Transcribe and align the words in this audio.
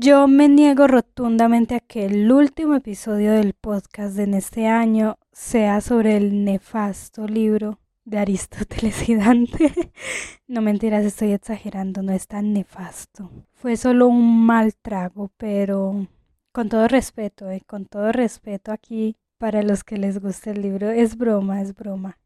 Yo 0.00 0.28
me 0.28 0.48
niego 0.48 0.86
rotundamente 0.86 1.74
a 1.74 1.80
que 1.80 2.06
el 2.06 2.30
último 2.30 2.76
episodio 2.76 3.32
del 3.32 3.52
podcast 3.52 4.16
en 4.20 4.32
este 4.32 4.68
año 4.68 5.18
sea 5.32 5.80
sobre 5.80 6.16
el 6.16 6.44
nefasto 6.44 7.26
libro 7.26 7.80
de 8.04 8.18
Aristóteles 8.18 9.08
y 9.08 9.16
Dante. 9.16 9.72
no 10.46 10.60
mentiras, 10.62 11.04
estoy 11.04 11.32
exagerando, 11.32 12.02
no 12.02 12.12
es 12.12 12.28
tan 12.28 12.52
nefasto. 12.52 13.28
Fue 13.54 13.76
solo 13.76 14.06
un 14.06 14.46
mal 14.46 14.72
trago, 14.76 15.32
pero 15.36 16.06
con 16.52 16.68
todo 16.68 16.86
respeto, 16.86 17.50
eh, 17.50 17.62
con 17.66 17.84
todo 17.84 18.12
respeto 18.12 18.70
aquí 18.70 19.16
para 19.36 19.64
los 19.64 19.82
que 19.82 19.98
les 19.98 20.20
guste 20.20 20.52
el 20.52 20.62
libro, 20.62 20.90
es 20.90 21.16
broma, 21.16 21.60
es 21.60 21.74
broma. 21.74 22.18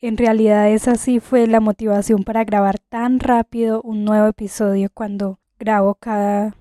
En 0.00 0.16
realidad 0.16 0.70
esa 0.70 0.94
sí 0.94 1.18
fue 1.18 1.48
la 1.48 1.58
motivación 1.58 2.22
para 2.22 2.44
grabar 2.44 2.78
tan 2.78 3.18
rápido 3.18 3.82
un 3.82 4.04
nuevo 4.04 4.28
episodio 4.28 4.88
cuando 4.94 5.40
grabo 5.58 5.94
cada 5.94 6.56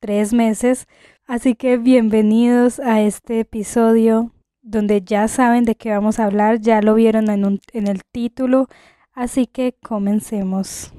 tres 0.00 0.32
meses. 0.32 0.86
Así 1.26 1.54
que 1.54 1.76
bienvenidos 1.76 2.78
a 2.80 3.00
este 3.02 3.40
episodio 3.40 4.32
donde 4.62 5.02
ya 5.02 5.28
saben 5.28 5.64
de 5.64 5.76
qué 5.76 5.90
vamos 5.90 6.18
a 6.18 6.24
hablar, 6.24 6.60
ya 6.60 6.82
lo 6.82 6.94
vieron 6.94 7.30
en, 7.30 7.60
en 7.72 7.86
el 7.86 8.02
título, 8.04 8.66
así 9.12 9.46
que 9.46 9.76
comencemos. 9.80 10.92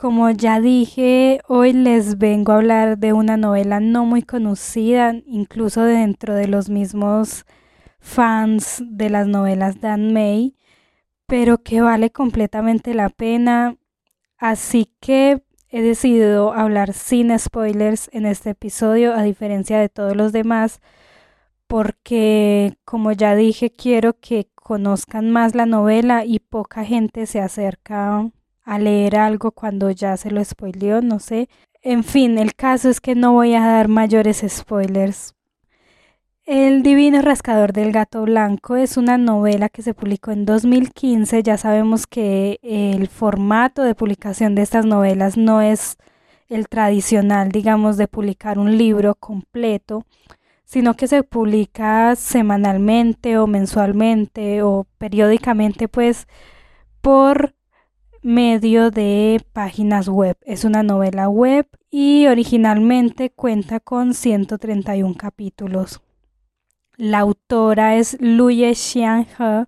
Como 0.00 0.30
ya 0.30 0.62
dije, 0.62 1.42
hoy 1.46 1.74
les 1.74 2.16
vengo 2.16 2.52
a 2.52 2.56
hablar 2.56 2.96
de 2.96 3.12
una 3.12 3.36
novela 3.36 3.80
no 3.80 4.06
muy 4.06 4.22
conocida, 4.22 5.14
incluso 5.26 5.82
dentro 5.82 6.34
de 6.34 6.48
los 6.48 6.70
mismos 6.70 7.44
fans 7.98 8.82
de 8.82 9.10
las 9.10 9.26
novelas 9.26 9.78
de 9.82 9.88
Anne 9.88 10.10
May, 10.14 10.56
pero 11.26 11.58
que 11.58 11.82
vale 11.82 12.08
completamente 12.08 12.94
la 12.94 13.10
pena. 13.10 13.76
Así 14.38 14.90
que 15.00 15.42
he 15.68 15.82
decidido 15.82 16.54
hablar 16.54 16.94
sin 16.94 17.38
spoilers 17.38 18.08
en 18.14 18.24
este 18.24 18.48
episodio, 18.48 19.12
a 19.12 19.22
diferencia 19.22 19.78
de 19.78 19.90
todos 19.90 20.16
los 20.16 20.32
demás, 20.32 20.80
porque 21.66 22.78
como 22.86 23.12
ya 23.12 23.36
dije, 23.36 23.70
quiero 23.70 24.18
que 24.18 24.48
conozcan 24.54 25.30
más 25.30 25.54
la 25.54 25.66
novela 25.66 26.24
y 26.24 26.38
poca 26.38 26.86
gente 26.86 27.26
se 27.26 27.42
acerca 27.42 28.30
a 28.70 28.78
leer 28.78 29.16
algo 29.16 29.50
cuando 29.50 29.90
ya 29.90 30.16
se 30.16 30.30
lo 30.30 30.44
spoileó, 30.44 31.02
no 31.02 31.18
sé. 31.18 31.48
En 31.82 32.04
fin, 32.04 32.38
el 32.38 32.54
caso 32.54 32.88
es 32.88 33.00
que 33.00 33.16
no 33.16 33.32
voy 33.32 33.54
a 33.54 33.66
dar 33.66 33.88
mayores 33.88 34.44
spoilers. 34.46 35.34
El 36.46 36.84
Divino 36.84 37.20
Rascador 37.20 37.72
del 37.72 37.90
Gato 37.90 38.22
Blanco 38.22 38.76
es 38.76 38.96
una 38.96 39.18
novela 39.18 39.68
que 39.70 39.82
se 39.82 39.92
publicó 39.92 40.30
en 40.30 40.44
2015. 40.44 41.42
Ya 41.42 41.58
sabemos 41.58 42.06
que 42.06 42.60
el 42.62 43.08
formato 43.08 43.82
de 43.82 43.96
publicación 43.96 44.54
de 44.54 44.62
estas 44.62 44.86
novelas 44.86 45.36
no 45.36 45.60
es 45.60 45.96
el 46.48 46.68
tradicional, 46.68 47.50
digamos, 47.50 47.96
de 47.96 48.06
publicar 48.06 48.56
un 48.60 48.78
libro 48.78 49.16
completo, 49.16 50.04
sino 50.64 50.94
que 50.94 51.08
se 51.08 51.24
publica 51.24 52.14
semanalmente 52.14 53.36
o 53.36 53.48
mensualmente 53.48 54.62
o 54.62 54.86
periódicamente, 54.96 55.88
pues, 55.88 56.28
por 57.00 57.54
medio 58.30 58.92
de 58.92 59.44
páginas 59.52 60.08
web. 60.08 60.36
Es 60.42 60.64
una 60.64 60.84
novela 60.84 61.28
web 61.28 61.66
y 61.90 62.28
originalmente 62.28 63.30
cuenta 63.30 63.80
con 63.80 64.14
131 64.14 65.16
capítulos. 65.16 66.00
La 66.96 67.18
autora 67.18 67.96
es 67.96 68.16
Luye 68.20 68.74
Xianhe, 68.74 69.66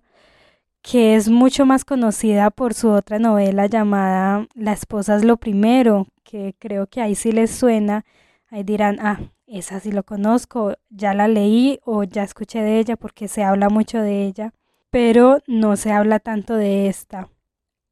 que 0.81 1.15
es 1.15 1.29
mucho 1.29 1.65
más 1.65 1.83
conocida 1.83 2.51
por 2.51 2.73
su 2.73 2.89
otra 2.89 3.19
novela 3.19 3.65
llamada 3.67 4.47
La 4.55 4.71
esposa 4.71 5.17
es 5.17 5.25
lo 5.25 5.35
primero, 5.37 6.07
que 6.23 6.55
creo 6.57 6.87
que 6.87 7.01
ahí 7.01 7.15
sí 7.15 7.33
les 7.33 7.51
suena. 7.51 8.05
Ahí 8.49 8.63
dirán, 8.63 8.97
ah, 9.01 9.19
esa 9.45 9.81
sí 9.81 9.91
lo 9.91 10.03
conozco, 10.03 10.75
ya 10.89 11.13
la 11.13 11.27
leí 11.27 11.79
o 11.83 12.05
ya 12.05 12.23
escuché 12.23 12.61
de 12.61 12.79
ella 12.79 12.95
porque 12.95 13.27
se 13.27 13.43
habla 13.43 13.67
mucho 13.67 13.99
de 13.99 14.23
ella, 14.25 14.53
pero 14.89 15.39
no 15.47 15.75
se 15.75 15.91
habla 15.91 16.19
tanto 16.19 16.55
de 16.55 16.87
esta 16.87 17.27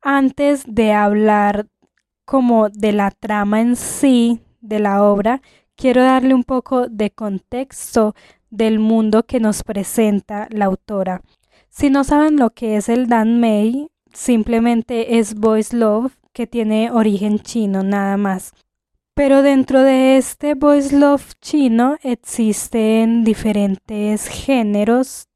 antes 0.01 0.63
de 0.67 0.93
hablar 0.93 1.67
como 2.25 2.69
de 2.69 2.91
la 2.91 3.11
trama 3.11 3.61
en 3.61 3.75
sí 3.75 4.41
de 4.61 4.79
la 4.79 5.03
obra, 5.03 5.41
quiero 5.75 6.03
darle 6.03 6.33
un 6.33 6.43
poco 6.43 6.87
de 6.87 7.11
contexto 7.11 8.15
del 8.49 8.79
mundo 8.79 9.23
que 9.23 9.39
nos 9.39 9.63
presenta 9.63 10.47
la 10.51 10.65
autora. 10.65 11.21
Si 11.69 11.89
no 11.89 12.03
saben 12.03 12.37
lo 12.37 12.51
que 12.51 12.77
es 12.77 12.89
el 12.89 13.07
Dan 13.07 13.39
Mei, 13.39 13.89
simplemente 14.13 15.19
es 15.19 15.35
Boys 15.35 15.73
Love 15.73 16.13
que 16.33 16.47
tiene 16.47 16.91
origen 16.91 17.39
chino 17.39 17.83
nada 17.83 18.17
más. 18.17 18.53
Pero 19.13 19.41
dentro 19.41 19.81
de 19.81 20.17
este 20.17 20.55
Boys 20.55 20.93
Love 20.93 21.33
chino 21.41 21.97
existen 22.01 23.23
diferentes 23.23 24.27
géneros 24.27 25.27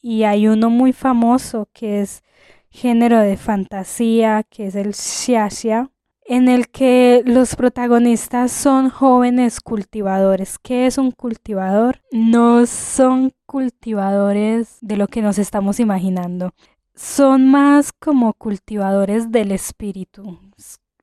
y 0.00 0.22
hay 0.22 0.48
uno 0.48 0.70
muy 0.70 0.92
famoso 0.92 1.68
que 1.72 2.00
es 2.00 2.22
género 2.70 3.18
de 3.20 3.36
fantasía 3.36 4.42
que 4.42 4.66
es 4.66 4.74
el 4.74 4.94
xiaxia, 4.94 5.90
en 6.28 6.48
el 6.48 6.68
que 6.68 7.22
los 7.24 7.56
protagonistas 7.56 8.52
son 8.52 8.90
jóvenes 8.90 9.60
cultivadores. 9.60 10.58
¿Qué 10.58 10.86
es 10.86 10.98
un 10.98 11.10
cultivador? 11.10 12.02
No 12.12 12.66
son 12.66 13.32
cultivadores 13.46 14.76
de 14.82 14.98
lo 14.98 15.08
que 15.08 15.22
nos 15.22 15.38
estamos 15.38 15.80
imaginando. 15.80 16.52
Son 16.94 17.46
más 17.50 17.92
como 17.92 18.34
cultivadores 18.34 19.32
del 19.32 19.52
espíritu, 19.52 20.38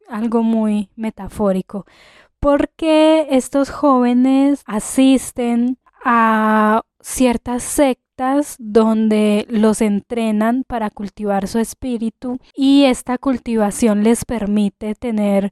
algo 0.08 0.44
muy 0.44 0.90
metafórico, 0.96 1.86
porque 2.40 3.28
estos 3.32 3.72
jóvenes 3.72 4.62
asisten 4.68 5.80
a 6.04 6.84
ciertas 7.00 7.64
sectas 7.64 8.05
donde 8.60 9.46
los 9.50 9.82
entrenan 9.82 10.64
para 10.68 10.90
cultivar 10.90 11.48
su 11.48 11.60
espíritu 11.60 12.40
y 12.56 12.86
esta 12.86 13.18
cultivación 13.18 14.04
les 14.04 14.26
permite 14.26 14.96
tener 14.96 15.52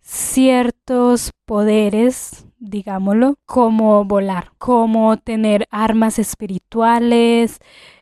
ciertos 0.00 1.32
poderes, 1.44 2.46
digámoslo, 2.58 3.36
como 3.46 4.04
volar, 4.04 4.52
como 4.58 5.16
tener 5.16 5.66
armas 5.70 6.18
espirituales, 6.18 7.60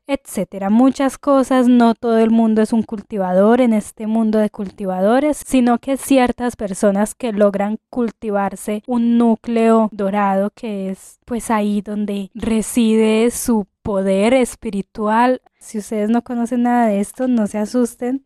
etcétera. 0.09 0.71
Muchas 0.71 1.19
cosas, 1.19 1.69
no 1.69 1.95
todo 1.95 2.19
el 2.19 2.31
mundo 2.31 2.63
es 2.63 2.73
un 2.73 2.83
cultivador 2.83 3.61
en 3.61 3.75
este 3.75 4.07
mundo 4.07 4.39
de 4.39 4.49
cultivadores, 4.49 5.43
sino 5.47 5.79
que 5.79 5.99
ciertas 5.99 6.57
personas 6.57 7.15
que 7.15 7.33
logran 7.33 7.79
cultivarse 7.91 8.83
un 8.87 9.19
núcleo 9.19 9.91
dorado 9.93 10.51
que 10.55 10.89
es 10.89 11.21
pues 11.27 11.51
ahí 11.51 11.83
donde 11.83 12.31
reside 12.35 13.31
su 13.31 13.67
poder 13.89 14.35
espiritual. 14.35 15.41
Si 15.59 15.79
ustedes 15.79 16.11
no 16.11 16.23
conocen 16.23 16.65
nada 16.65 16.89
de 16.89 17.01
esto, 17.01 17.27
no 17.27 17.47
se 17.47 17.57
asusten 17.57 18.23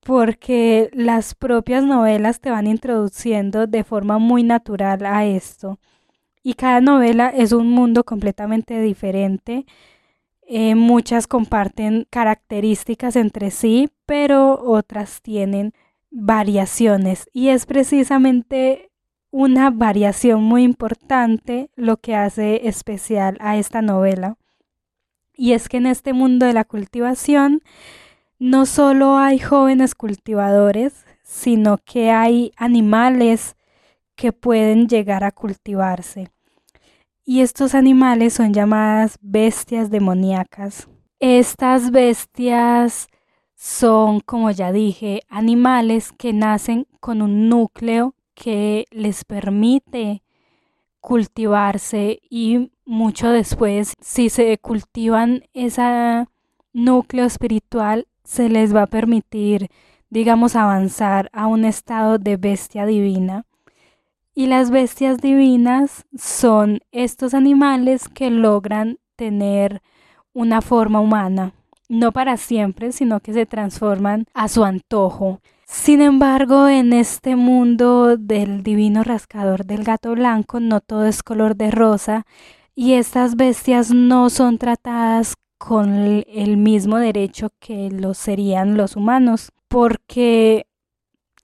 porque 0.00 0.90
las 0.92 1.34
propias 1.34 1.82
novelas 1.82 2.40
te 2.40 2.50
van 2.50 2.66
introduciendo 2.66 3.66
de 3.66 3.84
forma 3.84 4.18
muy 4.18 4.42
natural 4.42 5.06
a 5.06 5.24
esto. 5.24 5.78
Y 6.42 6.52
cada 6.52 6.82
novela 6.82 7.30
es 7.30 7.52
un 7.52 7.70
mundo 7.70 8.04
completamente 8.04 8.82
diferente 8.82 9.64
eh, 10.46 10.74
muchas 10.74 11.26
comparten 11.26 12.06
características 12.10 13.16
entre 13.16 13.50
sí, 13.50 13.88
pero 14.04 14.60
otras 14.62 15.22
tienen 15.22 15.72
variaciones 16.10 17.30
y 17.32 17.48
es 17.48 17.64
precisamente 17.64 18.90
una 19.30 19.70
variación 19.70 20.42
muy 20.42 20.64
importante 20.64 21.70
lo 21.76 21.96
que 21.96 22.14
hace 22.14 22.68
especial 22.68 23.38
a 23.40 23.56
esta 23.56 23.80
novela. 23.80 24.36
Y 25.42 25.54
es 25.54 25.68
que 25.68 25.78
en 25.78 25.86
este 25.86 26.12
mundo 26.12 26.46
de 26.46 26.52
la 26.52 26.64
cultivación 26.64 27.62
no 28.38 28.66
solo 28.66 29.16
hay 29.16 29.38
jóvenes 29.38 29.94
cultivadores, 29.94 31.04
sino 31.24 31.78
que 31.78 32.10
hay 32.10 32.52
animales 32.56 33.56
que 34.14 34.32
pueden 34.32 34.86
llegar 34.86 35.24
a 35.24 35.32
cultivarse 35.32 36.30
y 37.24 37.40
estos 37.40 37.74
animales 37.74 38.34
son 38.34 38.52
llamadas 38.52 39.18
bestias 39.20 39.90
demoníacas. 39.90 40.88
Estas 41.20 41.90
bestias 41.92 43.08
son, 43.54 44.20
como 44.20 44.50
ya 44.50 44.72
dije, 44.72 45.22
animales 45.28 46.12
que 46.12 46.32
nacen 46.32 46.86
con 47.00 47.22
un 47.22 47.48
núcleo 47.48 48.14
que 48.34 48.86
les 48.90 49.24
permite 49.24 50.22
cultivarse 51.00 52.20
y 52.28 52.71
mucho 52.84 53.30
después, 53.30 53.94
si 54.00 54.28
se 54.28 54.58
cultivan 54.58 55.44
ese 55.54 56.26
núcleo 56.72 57.24
espiritual, 57.24 58.06
se 58.24 58.48
les 58.48 58.74
va 58.74 58.82
a 58.82 58.86
permitir, 58.86 59.68
digamos, 60.10 60.56
avanzar 60.56 61.30
a 61.32 61.46
un 61.46 61.64
estado 61.64 62.18
de 62.18 62.36
bestia 62.36 62.86
divina 62.86 63.44
Y 64.34 64.46
las 64.46 64.70
bestias 64.70 65.18
divinas 65.18 66.06
son 66.16 66.80
estos 66.90 67.34
animales 67.34 68.08
que 68.08 68.30
logran 68.30 68.98
tener 69.16 69.82
una 70.32 70.62
forma 70.62 71.00
humana, 71.00 71.52
no 71.88 72.12
para 72.12 72.38
siempre, 72.38 72.92
sino 72.92 73.20
que 73.20 73.34
se 73.34 73.44
transforman 73.44 74.24
a 74.32 74.48
su 74.48 74.64
antojo. 74.64 75.40
Sin 75.66 76.00
embargo, 76.00 76.68
en 76.68 76.94
este 76.94 77.36
mundo 77.36 78.16
del 78.16 78.62
divino 78.62 79.04
rascador 79.04 79.66
del 79.66 79.84
gato 79.84 80.12
blanco, 80.12 80.60
no 80.60 80.80
todo 80.80 81.06
es 81.06 81.22
color 81.22 81.56
de 81.56 81.70
rosa 81.70 82.24
y 82.74 82.94
estas 82.94 83.36
bestias 83.36 83.92
no 83.92 84.30
son 84.30 84.58
tratadas 84.58 85.34
con 85.58 86.24
el 86.26 86.56
mismo 86.56 86.98
derecho 86.98 87.50
que 87.60 87.90
lo 87.90 88.14
serían 88.14 88.76
los 88.76 88.96
humanos, 88.96 89.52
porque 89.68 90.66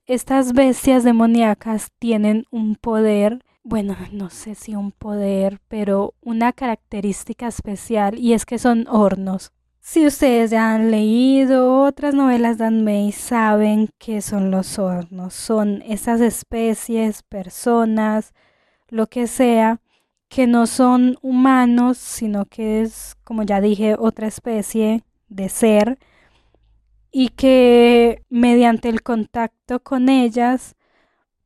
estas 0.07 0.55
bestias 0.55 1.05
demoníacas 1.05 1.93
tienen 1.99 2.47
un 2.51 2.77
poder, 2.77 3.45
bueno, 3.63 3.97
no 4.11 4.31
sé 4.31 4.55
si 4.55 4.75
un 4.75 4.91
poder, 4.91 5.61
pero 5.69 6.15
una 6.23 6.53
característica 6.53 7.47
especial 7.47 8.19
y 8.19 8.33
es 8.33 8.45
que 8.47 8.59
son 8.59 8.87
hornos. 8.89 9.53
Si 9.81 10.07
ustedes 10.07 10.51
ya 10.51 10.75
han 10.75 10.91
leído 10.91 11.83
otras 11.83 12.15
novelas 12.15 12.59
de 12.59 12.71
May, 12.71 13.13
saben 13.13 13.89
que 13.99 14.21
son 14.21 14.51
los 14.51 14.79
hornos. 14.79 15.33
Son 15.33 15.83
esas 15.83 16.21
especies, 16.21 17.23
personas, 17.23 18.35
lo 18.89 19.07
que 19.07 19.27
sea, 19.27 19.81
que 20.29 20.47
no 20.47 20.67
son 20.67 21.17
humanos, 21.23 21.99
sino 21.99 22.45
que 22.47 22.83
es, 22.83 23.17
como 23.25 23.43
ya 23.43 23.61
dije, 23.61 23.97
otra 23.99 24.27
especie 24.27 25.03
de 25.29 25.49
ser 25.49 25.99
y 27.11 27.31
que 27.31 28.23
mediante 28.29 28.89
el 28.89 29.03
contacto 29.03 29.81
con 29.81 30.09
ellas 30.09 30.77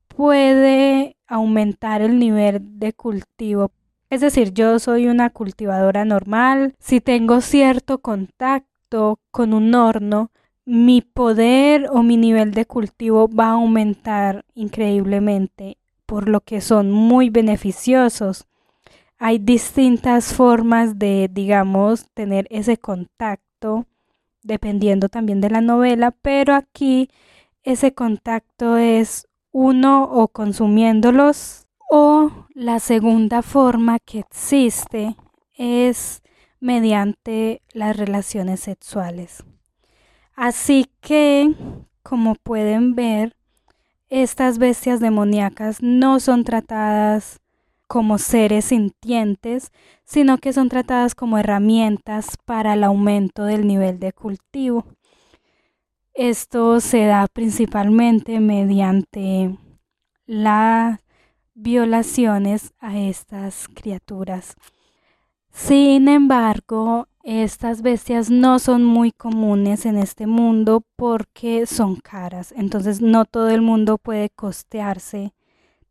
puede 0.09 1.17
aumentar 1.27 2.03
el 2.03 2.19
nivel 2.19 2.79
de 2.79 2.93
cultivo. 2.93 3.71
Es 4.11 4.21
decir, 4.21 4.53
yo 4.53 4.79
soy 4.79 5.07
una 5.07 5.31
cultivadora 5.31 6.05
normal, 6.05 6.75
si 6.79 7.01
tengo 7.01 7.41
cierto 7.41 7.99
contacto 7.99 9.21
con 9.31 9.55
un 9.55 9.75
horno, 9.75 10.31
mi 10.67 11.01
poder 11.01 11.89
o 11.91 12.03
mi 12.03 12.17
nivel 12.17 12.53
de 12.53 12.67
cultivo 12.67 13.29
va 13.29 13.47
a 13.47 13.53
aumentar 13.53 14.45
increíblemente, 14.55 15.79
por 16.05 16.29
lo 16.29 16.41
que 16.41 16.61
son 16.61 16.91
muy 16.91 17.31
beneficiosos. 17.31 18.47
Hay 19.25 19.39
distintas 19.39 20.35
formas 20.35 20.99
de, 20.99 21.31
digamos, 21.33 22.07
tener 22.13 22.49
ese 22.51 22.77
contacto 22.77 23.87
dependiendo 24.43 25.09
también 25.09 25.41
de 25.41 25.49
la 25.49 25.61
novela, 25.61 26.11
pero 26.11 26.57
aquí 26.57 27.09
ese 27.63 27.95
contacto 27.95 28.79
es 28.79 29.29
uno 29.53 30.03
o 30.11 30.27
consumiéndolos 30.27 31.69
o 31.89 32.33
la 32.53 32.81
segunda 32.81 33.43
forma 33.43 34.01
que 34.01 34.19
existe 34.19 35.15
es 35.55 36.25
mediante 36.59 37.63
las 37.73 37.97
relaciones 37.97 38.59
sexuales. 38.59 39.45
Así 40.35 40.91
que, 41.01 41.55
como 42.03 42.35
pueden 42.35 42.97
ver, 42.97 43.37
estas 44.09 44.59
bestias 44.59 44.99
demoníacas 44.99 45.81
no 45.81 46.19
son 46.19 46.43
tratadas 46.43 47.39
como 47.93 48.17
seres 48.17 48.65
sintientes, 48.65 49.71
sino 50.03 50.39
que 50.39 50.55
son 50.55 50.71
tratadas 50.71 51.15
como 51.15 51.37
herramientas 51.37 52.39
para 52.47 52.73
el 52.73 52.85
aumento 52.85 53.45
del 53.45 53.67
nivel 53.67 53.99
de 53.99 54.15
cultivo. 54.15 54.87
Esto 56.15 56.81
se 56.81 57.05
da 57.05 57.27
principalmente 57.31 58.41
mediante 58.41 59.59
las 60.25 61.01
violaciones 61.53 62.73
a 62.79 62.99
estas 62.99 63.69
criaturas. 63.69 64.55
Sin 65.51 66.09
embargo, 66.09 67.09
estas 67.23 67.83
bestias 67.83 68.31
no 68.31 68.59
son 68.59 68.85
muy 68.85 69.13
comunes 69.13 69.85
en 69.85 69.99
este 69.99 70.27
mundo 70.27 70.83
porque 70.97 71.67
son 71.67 71.97
caras. 71.97 72.55
Entonces 72.57 73.03
no 73.03 73.27
todo 73.27 73.51
el 73.51 73.61
mundo 73.61 73.99
puede 73.99 74.31
costearse 74.31 75.35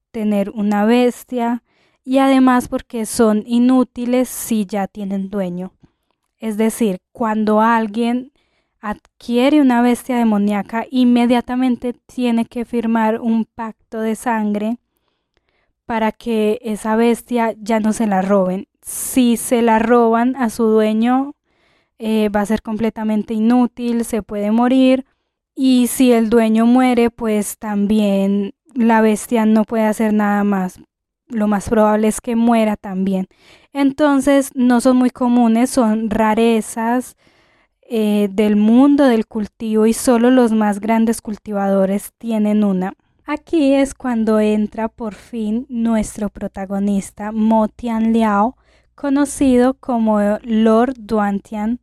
tener 0.09 0.49
una 0.49 0.85
bestia 0.85 1.61
y 2.03 2.17
además 2.17 2.67
porque 2.67 3.05
son 3.05 3.43
inútiles 3.45 4.29
si 4.29 4.65
ya 4.65 4.87
tienen 4.87 5.29
dueño. 5.29 5.73
Es 6.37 6.57
decir, 6.57 6.99
cuando 7.11 7.61
alguien 7.61 8.31
adquiere 8.79 9.61
una 9.61 9.81
bestia 9.81 10.17
demoníaca, 10.17 10.85
inmediatamente 10.89 11.93
tiene 12.07 12.45
que 12.45 12.65
firmar 12.65 13.21
un 13.21 13.45
pacto 13.45 14.01
de 14.01 14.15
sangre 14.15 14.79
para 15.85 16.11
que 16.11 16.59
esa 16.63 16.95
bestia 16.95 17.53
ya 17.59 17.79
no 17.79 17.93
se 17.93 18.07
la 18.07 18.23
roben. 18.23 18.67
Si 18.81 19.37
se 19.37 19.61
la 19.61 19.77
roban 19.77 20.35
a 20.35 20.49
su 20.49 20.63
dueño, 20.63 21.35
eh, 21.99 22.29
va 22.29 22.41
a 22.41 22.45
ser 22.47 22.63
completamente 22.63 23.35
inútil, 23.35 24.03
se 24.03 24.23
puede 24.23 24.49
morir. 24.49 25.05
Y 25.53 25.87
si 25.87 26.11
el 26.11 26.31
dueño 26.31 26.65
muere, 26.65 27.11
pues 27.11 27.59
también 27.59 28.55
la 28.73 29.01
bestia 29.01 29.45
no 29.45 29.63
puede 29.63 29.83
hacer 29.83 30.13
nada 30.13 30.43
más 30.43 30.79
lo 31.31 31.47
más 31.47 31.69
probable 31.69 32.07
es 32.07 32.21
que 32.21 32.35
muera 32.35 32.75
también. 32.75 33.27
Entonces 33.73 34.51
no 34.55 34.81
son 34.81 34.97
muy 34.97 35.09
comunes, 35.09 35.69
son 35.69 36.09
rarezas 36.09 37.17
eh, 37.81 38.29
del 38.31 38.55
mundo 38.55 39.05
del 39.05 39.27
cultivo 39.27 39.85
y 39.85 39.93
solo 39.93 40.29
los 40.31 40.53
más 40.53 40.79
grandes 40.79 41.21
cultivadores 41.21 42.11
tienen 42.17 42.63
una. 42.63 42.93
Aquí 43.25 43.73
es 43.73 43.93
cuando 43.93 44.39
entra 44.39 44.87
por 44.87 45.13
fin 45.13 45.65
nuestro 45.69 46.29
protagonista, 46.29 47.31
Motian 47.31 48.13
Liao, 48.13 48.55
conocido 48.95 49.73
como 49.73 50.19
Lord 50.41 50.93
Duantian. 50.99 51.79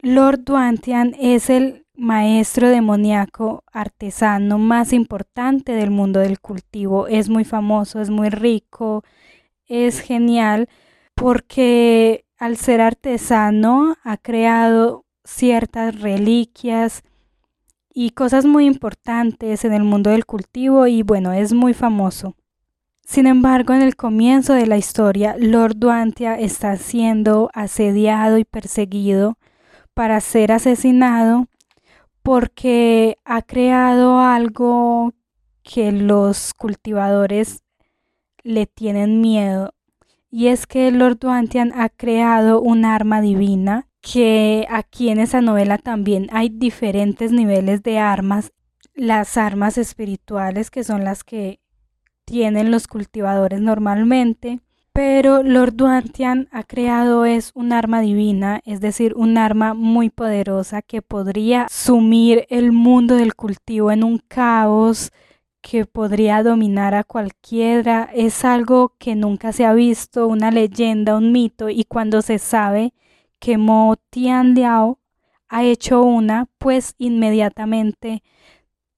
Lord 0.00 0.44
Duantian 0.44 1.14
es 1.18 1.48
el 1.48 1.85
maestro 1.96 2.68
demoníaco 2.68 3.64
artesano 3.72 4.58
más 4.58 4.92
importante 4.92 5.72
del 5.72 5.90
mundo 5.90 6.20
del 6.20 6.40
cultivo. 6.40 7.06
Es 7.08 7.28
muy 7.28 7.44
famoso, 7.44 8.00
es 8.00 8.10
muy 8.10 8.28
rico, 8.28 9.04
es 9.66 10.00
genial 10.00 10.68
porque 11.14 12.24
al 12.38 12.56
ser 12.56 12.80
artesano 12.80 13.96
ha 14.04 14.16
creado 14.16 15.04
ciertas 15.24 16.00
reliquias 16.00 17.02
y 17.92 18.10
cosas 18.10 18.44
muy 18.44 18.66
importantes 18.66 19.64
en 19.64 19.72
el 19.72 19.82
mundo 19.82 20.10
del 20.10 20.26
cultivo 20.26 20.86
y 20.86 21.02
bueno, 21.02 21.32
es 21.32 21.54
muy 21.54 21.72
famoso. 21.72 22.36
Sin 23.06 23.26
embargo, 23.26 23.72
en 23.72 23.82
el 23.82 23.96
comienzo 23.96 24.52
de 24.52 24.66
la 24.66 24.76
historia, 24.76 25.36
Lord 25.38 25.76
Duantia 25.76 26.38
está 26.38 26.76
siendo 26.76 27.50
asediado 27.54 28.36
y 28.36 28.44
perseguido 28.44 29.38
para 29.94 30.20
ser 30.20 30.52
asesinado 30.52 31.46
porque 32.26 33.18
ha 33.24 33.40
creado 33.40 34.18
algo 34.18 35.14
que 35.62 35.92
los 35.92 36.54
cultivadores 36.54 37.62
le 38.42 38.66
tienen 38.66 39.20
miedo. 39.20 39.74
Y 40.28 40.48
es 40.48 40.66
que 40.66 40.90
Lord 40.90 41.20
Duantian 41.20 41.70
ha 41.72 41.88
creado 41.88 42.60
un 42.60 42.84
arma 42.84 43.20
divina 43.20 43.86
que 44.00 44.66
aquí 44.70 45.10
en 45.10 45.20
esa 45.20 45.40
novela 45.40 45.78
también 45.78 46.26
hay 46.32 46.48
diferentes 46.48 47.30
niveles 47.30 47.84
de 47.84 48.00
armas. 48.00 48.52
Las 48.92 49.36
armas 49.36 49.78
espirituales 49.78 50.72
que 50.72 50.82
son 50.82 51.04
las 51.04 51.22
que 51.22 51.60
tienen 52.24 52.72
los 52.72 52.88
cultivadores 52.88 53.60
normalmente 53.60 54.58
pero 54.96 55.42
Lord 55.42 55.74
Duantian 55.74 56.48
ha 56.52 56.62
creado 56.62 57.26
es 57.26 57.50
un 57.54 57.74
arma 57.74 58.00
divina, 58.00 58.62
es 58.64 58.80
decir, 58.80 59.12
un 59.14 59.36
arma 59.36 59.74
muy 59.74 60.08
poderosa 60.08 60.80
que 60.80 61.02
podría 61.02 61.66
sumir 61.70 62.46
el 62.48 62.72
mundo 62.72 63.16
del 63.16 63.34
cultivo 63.34 63.90
en 63.92 64.02
un 64.02 64.16
caos 64.26 65.12
que 65.60 65.84
podría 65.84 66.42
dominar 66.42 66.94
a 66.94 67.04
cualquiera. 67.04 68.08
Es 68.14 68.42
algo 68.46 68.94
que 68.98 69.14
nunca 69.14 69.52
se 69.52 69.66
ha 69.66 69.74
visto, 69.74 70.28
una 70.28 70.50
leyenda, 70.50 71.18
un 71.18 71.30
mito, 71.30 71.68
y 71.68 71.84
cuando 71.84 72.22
se 72.22 72.38
sabe 72.38 72.94
que 73.38 73.58
Mo 73.58 73.96
Tian 74.08 74.54
Liao 74.54 74.98
ha 75.50 75.62
hecho 75.62 76.00
una, 76.00 76.48
pues 76.56 76.94
inmediatamente 76.96 78.22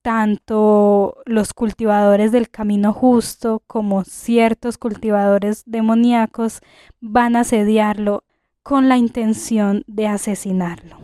tanto 0.09 1.17
los 1.25 1.53
cultivadores 1.53 2.31
del 2.31 2.49
camino 2.49 2.93
justo 2.93 3.61
como 3.67 4.03
ciertos 4.03 4.79
cultivadores 4.79 5.61
demoníacos 5.67 6.61
van 6.99 7.35
a 7.35 7.41
asediarlo 7.41 8.23
con 8.63 8.89
la 8.89 8.97
intención 8.97 9.83
de 9.85 10.07
asesinarlo. 10.07 10.97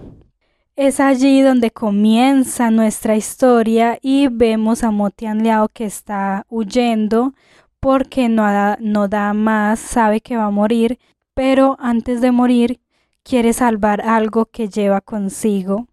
Es 0.76 1.00
allí 1.00 1.42
donde 1.42 1.70
comienza 1.70 2.72
nuestra 2.72 3.16
historia 3.16 4.00
y 4.02 4.28
vemos 4.28 4.84
a 4.84 4.90
Motian 4.90 5.44
Liao 5.44 5.70
que 5.70 5.86
está 5.86 6.48
huyendo 6.50 7.36
porque 7.80 8.28
no 8.28 8.42
da, 8.42 8.76
no 8.82 9.08
da 9.08 9.36
más, 9.36 9.80
sabe 9.80 10.20
que 10.20 10.36
va 10.36 10.46
a 10.46 10.50
morir, 10.50 10.98
pero 11.36 11.78
antes 11.80 12.22
de 12.22 12.32
morir 12.32 12.80
quiere 13.22 13.54
salvar 13.54 14.02
algo 14.02 14.48
que 14.48 14.68
lleva 14.68 15.00
consigo 15.00 15.86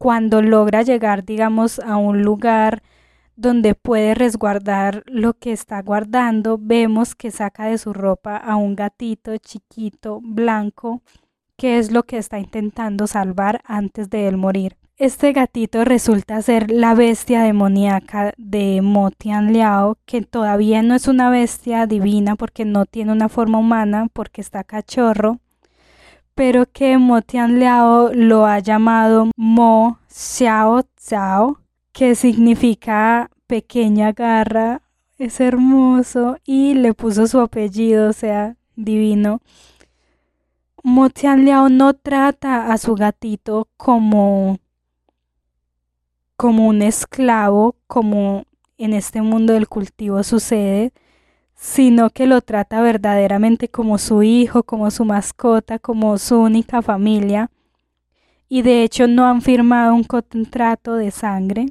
cuando 0.00 0.40
logra 0.40 0.80
llegar, 0.80 1.26
digamos, 1.26 1.78
a 1.78 1.98
un 1.98 2.22
lugar 2.22 2.82
donde 3.36 3.74
puede 3.74 4.14
resguardar 4.14 5.02
lo 5.04 5.34
que 5.34 5.52
está 5.52 5.82
guardando, 5.82 6.56
vemos 6.58 7.14
que 7.14 7.30
saca 7.30 7.66
de 7.66 7.76
su 7.76 7.92
ropa 7.92 8.38
a 8.38 8.56
un 8.56 8.76
gatito 8.76 9.36
chiquito, 9.36 10.20
blanco, 10.22 11.02
que 11.58 11.78
es 11.78 11.92
lo 11.92 12.04
que 12.04 12.16
está 12.16 12.38
intentando 12.38 13.06
salvar 13.06 13.60
antes 13.66 14.08
de 14.08 14.26
él 14.26 14.38
morir. 14.38 14.78
Este 14.96 15.34
gatito 15.34 15.84
resulta 15.84 16.40
ser 16.40 16.70
la 16.70 16.94
bestia 16.94 17.42
demoníaca 17.42 18.32
de 18.38 18.80
Motian 18.80 19.52
Liao, 19.52 19.98
que 20.06 20.22
todavía 20.22 20.82
no 20.82 20.94
es 20.94 21.08
una 21.08 21.28
bestia 21.28 21.86
divina 21.86 22.36
porque 22.36 22.64
no 22.64 22.86
tiene 22.86 23.12
una 23.12 23.28
forma 23.28 23.58
humana, 23.58 24.08
porque 24.14 24.40
está 24.40 24.64
cachorro, 24.64 25.40
pero 26.40 26.64
que 26.64 26.96
Motian 26.96 27.58
Liao 27.58 28.14
lo 28.14 28.46
ha 28.46 28.60
llamado 28.60 29.30
Mo 29.36 29.98
Xiao 30.08 30.86
Xiao, 30.98 31.60
que 31.92 32.14
significa 32.14 33.30
pequeña 33.46 34.12
garra, 34.12 34.80
es 35.18 35.38
hermoso 35.38 36.38
y 36.46 36.72
le 36.72 36.94
puso 36.94 37.26
su 37.26 37.40
apellido, 37.40 38.08
o 38.08 38.14
sea, 38.14 38.56
divino. 38.74 39.42
Motian 40.82 41.44
Liao 41.44 41.68
no 41.68 41.92
trata 41.92 42.72
a 42.72 42.78
su 42.78 42.94
gatito 42.94 43.68
como 43.76 44.56
como 46.38 46.68
un 46.68 46.80
esclavo, 46.80 47.76
como 47.86 48.44
en 48.78 48.94
este 48.94 49.20
mundo 49.20 49.52
del 49.52 49.68
cultivo 49.68 50.22
sucede, 50.22 50.94
sino 51.60 52.08
que 52.08 52.26
lo 52.26 52.40
trata 52.40 52.80
verdaderamente 52.80 53.68
como 53.68 53.98
su 53.98 54.22
hijo, 54.22 54.62
como 54.62 54.90
su 54.90 55.04
mascota, 55.04 55.78
como 55.78 56.16
su 56.16 56.40
única 56.40 56.80
familia. 56.80 57.50
Y 58.48 58.62
de 58.62 58.82
hecho 58.82 59.06
no 59.06 59.26
han 59.26 59.42
firmado 59.42 59.94
un 59.94 60.04
contrato 60.04 60.94
de 60.94 61.10
sangre. 61.10 61.66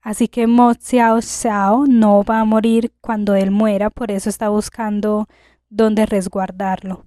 Así 0.00 0.28
que 0.28 0.46
Mo 0.46 0.72
Xiao 0.74 1.20
Xiao 1.20 1.86
no 1.88 2.22
va 2.22 2.38
a 2.38 2.44
morir 2.44 2.92
cuando 3.00 3.34
él 3.34 3.50
muera, 3.50 3.90
por 3.90 4.12
eso 4.12 4.30
está 4.30 4.48
buscando 4.48 5.26
dónde 5.70 6.06
resguardarlo. 6.06 7.04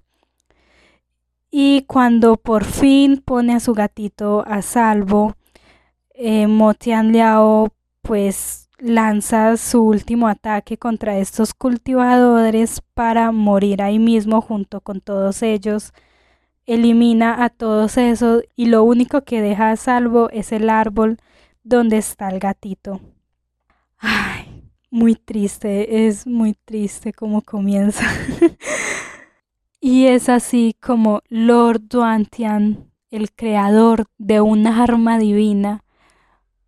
Y 1.50 1.84
cuando 1.86 2.36
por 2.36 2.64
fin 2.64 3.22
pone 3.24 3.54
a 3.54 3.60
su 3.60 3.72
gatito 3.72 4.44
a 4.46 4.60
salvo, 4.60 5.36
eh, 6.12 6.46
Motian 6.46 7.12
Liao 7.12 7.72
pues 8.02 8.68
lanza 8.80 9.56
su 9.56 9.82
último 9.82 10.28
ataque 10.28 10.78
contra 10.78 11.18
estos 11.18 11.54
cultivadores 11.54 12.82
para 12.94 13.32
morir 13.32 13.82
ahí 13.82 13.98
mismo 13.98 14.40
junto 14.40 14.80
con 14.80 15.00
todos 15.00 15.42
ellos. 15.42 15.92
Elimina 16.66 17.44
a 17.44 17.50
todos 17.50 17.96
esos 17.96 18.42
y 18.56 18.66
lo 18.66 18.82
único 18.84 19.22
que 19.22 19.42
deja 19.42 19.70
a 19.70 19.76
salvo 19.76 20.30
es 20.30 20.52
el 20.52 20.70
árbol 20.70 21.18
donde 21.62 21.98
está 21.98 22.28
el 22.28 22.38
gatito. 22.38 23.00
Ay, 23.98 24.64
muy 24.90 25.14
triste, 25.14 26.06
es 26.06 26.26
muy 26.26 26.54
triste 26.54 27.12
como 27.12 27.42
comienza. 27.42 28.04
y 29.80 30.06
es 30.06 30.28
así 30.28 30.76
como 30.80 31.22
Lord 31.28 31.82
Duantian, 31.88 32.90
el 33.10 33.32
creador 33.32 34.06
de 34.18 34.40
una 34.40 34.82
arma 34.82 35.18
divina, 35.18 35.84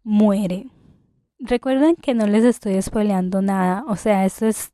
muere. 0.03 0.67
Recuerden 1.45 1.97
que 1.97 2.15
no 2.15 2.29
les 2.29 2.45
estoy 2.45 2.81
spoileando 2.81 3.43
nada, 3.43 3.85
o 3.89 3.97
sea, 3.97 4.25
esto 4.25 4.47
es 4.47 4.73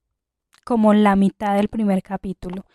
como 0.65 0.93
la 0.93 1.17
mitad 1.17 1.57
del 1.57 1.69
primer 1.69 2.03
capítulo. 2.03 2.67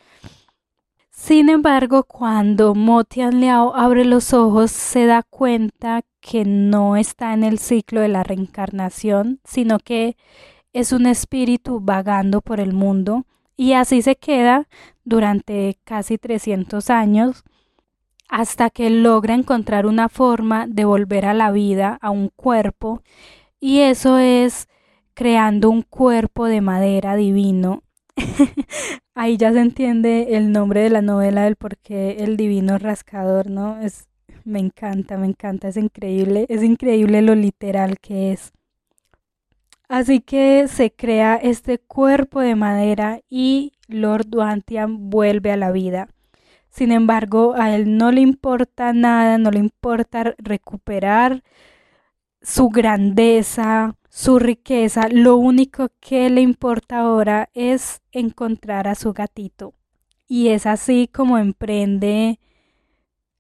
Sin 1.12 1.48
embargo, 1.48 2.04
cuando 2.04 2.74
Motian 2.74 3.40
Liao 3.40 3.76
abre 3.76 4.04
los 4.04 4.34
ojos, 4.34 4.72
se 4.72 5.06
da 5.06 5.22
cuenta 5.22 6.02
que 6.22 6.44
no 6.44 6.98
está 6.98 7.36
en 7.36 7.44
el 7.44 7.60
ciclo 7.60 8.02
de 8.02 8.08
la 8.08 8.24
reencarnación, 8.24 9.40
sino 9.44 9.78
que 9.78 10.18
es 10.74 10.92
un 10.92 11.06
espíritu 11.06 11.80
vagando 11.80 12.42
por 12.42 12.60
el 12.60 12.74
mundo 12.74 13.28
y 13.56 13.74
así 13.74 14.02
se 14.02 14.16
queda 14.16 14.68
durante 15.04 15.78
casi 15.84 16.18
300 16.18 16.90
años 16.90 17.44
hasta 18.28 18.72
que 18.72 18.90
logra 18.90 19.36
encontrar 19.36 19.86
una 19.86 20.10
forma 20.10 20.66
de 20.66 20.84
volver 20.84 21.28
a 21.28 21.36
la 21.36 21.52
vida, 21.52 22.00
a 22.02 22.10
un 22.10 22.30
cuerpo, 22.30 23.04
y 23.64 23.80
eso 23.80 24.18
es 24.18 24.68
creando 25.14 25.70
un 25.70 25.84
cuerpo 25.84 26.48
de 26.48 26.60
madera 26.60 27.16
divino. 27.16 27.82
Ahí 29.16 29.38
ya 29.38 29.54
se 29.54 29.62
entiende 29.62 30.36
el 30.36 30.52
nombre 30.52 30.82
de 30.82 30.90
la 30.90 31.02
novela 31.02 31.46
del 31.46 31.56
por 31.56 31.78
qué 31.78 32.18
el 32.20 32.36
divino 32.36 32.78
rascador, 32.78 33.50
¿no? 33.50 33.80
Es, 33.80 34.10
me 34.44 34.60
encanta, 34.60 35.18
me 35.18 35.28
encanta, 35.28 35.70
es 35.70 35.78
increíble, 35.78 36.46
es 36.50 36.62
increíble 36.62 37.22
lo 37.22 37.36
literal 37.36 38.00
que 38.02 38.34
es. 38.34 38.52
Así 39.88 40.20
que 40.20 40.68
se 40.68 40.92
crea 40.92 41.38
este 41.38 41.80
cuerpo 41.80 42.42
de 42.42 42.56
madera 42.56 43.22
y 43.30 43.72
Lord 43.88 44.26
Duantian 44.28 45.10
vuelve 45.10 45.54
a 45.54 45.58
la 45.58 45.72
vida. 45.72 46.10
Sin 46.70 46.92
embargo, 46.92 47.54
a 47.56 47.74
él 47.74 47.96
no 47.96 48.12
le 48.12 48.20
importa 48.20 48.92
nada, 48.92 49.38
no 49.38 49.52
le 49.52 49.60
importa 49.60 50.36
recuperar 50.38 51.44
su 52.44 52.70
grandeza, 52.70 53.96
su 54.10 54.38
riqueza. 54.38 55.08
Lo 55.10 55.38
único 55.38 55.90
que 56.00 56.30
le 56.30 56.42
importa 56.42 57.00
ahora 57.00 57.50
es 57.54 58.02
encontrar 58.12 58.88
a 58.88 58.96
su 58.96 59.14
gatito. 59.14 59.74
Y 60.28 60.50
es 60.50 60.66
así 60.66 61.10
como 61.12 61.38
emprende 61.38 62.40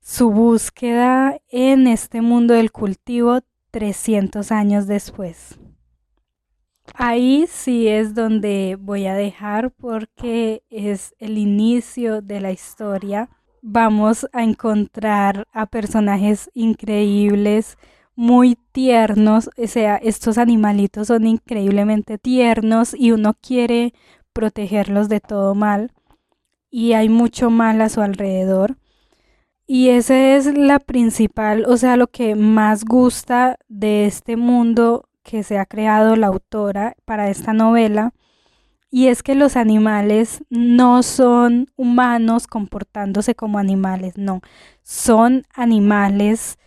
su 0.02 0.32
búsqueda 0.32 1.38
en 1.50 1.88
este 1.88 2.22
mundo 2.22 2.54
del 2.54 2.72
cultivo 2.72 3.42
300 3.72 4.52
años 4.52 4.88
después. 4.88 5.60
Ahí 6.96 7.46
sí 7.50 7.88
es 7.88 8.14
donde 8.14 8.78
voy 8.80 9.08
a 9.08 9.16
dejar 9.16 9.72
porque 9.72 10.64
es 10.70 11.16
el 11.20 11.38
inicio 11.38 12.22
de 12.22 12.42
la 12.42 12.52
historia. 12.52 13.30
Vamos 13.62 14.28
a 14.34 14.44
encontrar 14.44 15.48
a 15.54 15.66
personajes 15.66 16.50
increíbles, 16.54 17.78
muy 18.16 18.58
tiernos, 18.72 19.50
o 19.58 19.68
sea, 19.68 19.98
estos 19.98 20.38
animalitos 20.38 21.08
son 21.08 21.26
increíblemente 21.26 22.18
tiernos 22.18 22.94
y 22.94 23.12
uno 23.12 23.36
quiere 23.42 23.94
protegerlos 24.34 25.10
de 25.10 25.20
todo 25.20 25.56
mal 25.56 25.92
y 26.70 26.94
hay 26.94 27.10
mucho 27.10 27.50
mal 27.50 27.82
a 27.82 27.90
su 27.90 28.02
alrededor. 28.02 28.78
Y 29.66 29.90
esa 29.90 30.36
es 30.36 30.58
la 30.58 30.80
principal, 30.80 31.66
o 31.68 31.78
sea, 31.78 31.98
lo 31.98 32.08
que 32.08 32.36
más 32.36 32.84
gusta 32.84 33.58
de 33.70 34.06
este 34.06 34.36
mundo 34.36 35.08
que 35.24 35.44
se 35.44 35.58
ha 35.58 35.66
creado 35.66 36.16
la 36.16 36.28
autora 36.28 36.96
para 37.06 37.30
esta 37.30 37.54
novela, 37.54 38.14
y 38.92 39.08
es 39.08 39.24
que 39.24 39.34
los 39.34 39.56
animales 39.56 40.44
no 40.52 41.02
son 41.02 41.68
humanos 41.76 42.46
comportándose 42.46 43.34
como 43.34 43.58
animales, 43.58 44.18
no, 44.18 44.42
son 44.84 45.44
animales 45.56 46.60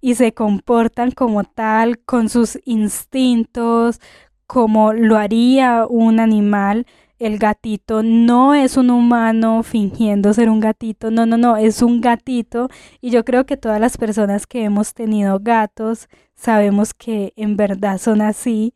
y 0.00 0.14
se 0.14 0.32
comportan 0.32 1.10
como 1.10 1.44
tal, 1.44 1.98
con 2.00 2.28
sus 2.28 2.58
instintos, 2.64 4.00
como 4.46 4.92
lo 4.92 5.16
haría 5.16 5.86
un 5.88 6.20
animal, 6.20 6.86
el 7.18 7.38
gatito 7.38 8.02
no 8.02 8.54
es 8.54 8.76
un 8.76 8.90
humano 8.90 9.62
fingiendo 9.62 10.32
ser 10.32 10.48
un 10.48 10.60
gatito, 10.60 11.10
no, 11.10 11.26
no, 11.26 11.36
no, 11.36 11.56
es 11.56 11.82
un 11.82 12.00
gatito. 12.00 12.68
Y 13.00 13.10
yo 13.10 13.24
creo 13.24 13.44
que 13.44 13.56
todas 13.56 13.80
las 13.80 13.96
personas 13.96 14.46
que 14.46 14.64
hemos 14.64 14.94
tenido 14.94 15.40
gatos 15.40 16.08
sabemos 16.34 16.94
que 16.94 17.32
en 17.36 17.56
verdad 17.56 17.98
son 17.98 18.22
así. 18.22 18.72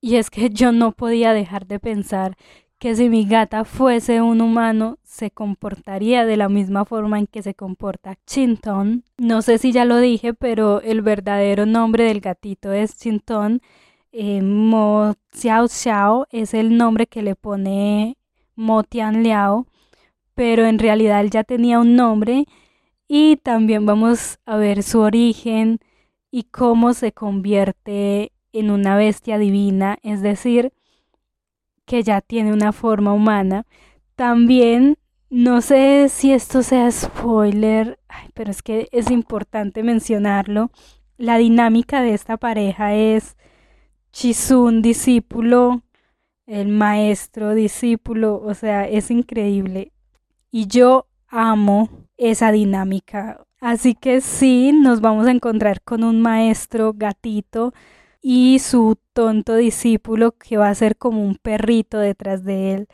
Y 0.00 0.16
es 0.16 0.30
que 0.30 0.50
yo 0.50 0.72
no 0.72 0.92
podía 0.92 1.32
dejar 1.32 1.66
de 1.66 1.80
pensar 1.80 2.36
que 2.86 2.94
si 2.94 3.08
mi 3.08 3.24
gata 3.24 3.64
fuese 3.64 4.22
un 4.22 4.40
humano 4.40 4.98
se 5.02 5.32
comportaría 5.32 6.24
de 6.24 6.36
la 6.36 6.48
misma 6.48 6.84
forma 6.84 7.18
en 7.18 7.26
que 7.26 7.42
se 7.42 7.52
comporta 7.52 8.16
Chinton. 8.26 9.02
No 9.18 9.42
sé 9.42 9.58
si 9.58 9.72
ya 9.72 9.84
lo 9.84 9.98
dije, 9.98 10.34
pero 10.34 10.80
el 10.82 11.02
verdadero 11.02 11.66
nombre 11.66 12.04
del 12.04 12.20
gatito 12.20 12.72
es 12.72 12.96
Chinton 12.96 13.60
eh, 14.12 14.40
Mo 14.40 15.14
Xiao 15.32 15.66
Xiao 15.66 16.28
es 16.30 16.54
el 16.54 16.76
nombre 16.76 17.08
que 17.08 17.22
le 17.22 17.34
pone 17.34 18.18
Mo 18.54 18.84
Tian 18.84 19.24
Liao, 19.24 19.66
pero 20.36 20.64
en 20.64 20.78
realidad 20.78 21.22
él 21.22 21.30
ya 21.30 21.42
tenía 21.42 21.80
un 21.80 21.96
nombre 21.96 22.44
y 23.08 23.38
también 23.38 23.84
vamos 23.84 24.38
a 24.46 24.58
ver 24.58 24.84
su 24.84 25.00
origen 25.00 25.80
y 26.30 26.44
cómo 26.44 26.94
se 26.94 27.10
convierte 27.10 28.30
en 28.52 28.70
una 28.70 28.96
bestia 28.96 29.38
divina, 29.38 29.98
es 30.04 30.22
decir, 30.22 30.72
que 31.86 32.02
ya 32.02 32.20
tiene 32.20 32.52
una 32.52 32.72
forma 32.72 33.12
humana. 33.14 33.64
También, 34.16 34.98
no 35.30 35.60
sé 35.62 36.08
si 36.10 36.32
esto 36.32 36.62
sea 36.62 36.90
spoiler, 36.90 37.98
pero 38.34 38.50
es 38.50 38.62
que 38.62 38.88
es 38.92 39.10
importante 39.10 39.82
mencionarlo, 39.82 40.70
la 41.16 41.38
dinámica 41.38 42.02
de 42.02 42.12
esta 42.12 42.36
pareja 42.36 42.94
es 42.94 43.36
Chisun, 44.12 44.82
discípulo, 44.82 45.82
el 46.46 46.68
maestro, 46.68 47.54
discípulo, 47.54 48.40
o 48.42 48.54
sea, 48.54 48.88
es 48.88 49.10
increíble. 49.10 49.92
Y 50.50 50.66
yo 50.66 51.06
amo 51.28 51.88
esa 52.16 52.52
dinámica. 52.52 53.44
Así 53.60 53.94
que 53.94 54.20
sí, 54.20 54.72
nos 54.72 55.00
vamos 55.00 55.26
a 55.26 55.32
encontrar 55.32 55.82
con 55.82 56.04
un 56.04 56.20
maestro 56.20 56.92
gatito 56.94 57.72
y 58.28 58.58
su 58.58 58.98
tonto 59.12 59.54
discípulo 59.54 60.32
que 60.32 60.56
va 60.56 60.68
a 60.68 60.74
ser 60.74 60.96
como 60.96 61.22
un 61.22 61.36
perrito 61.36 61.96
detrás 62.00 62.42
de 62.42 62.74
él. 62.74 62.88